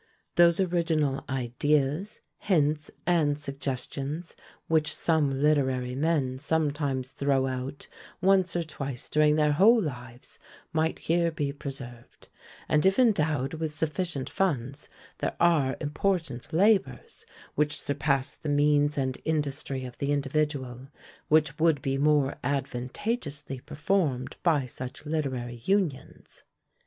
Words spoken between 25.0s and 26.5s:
literary unions.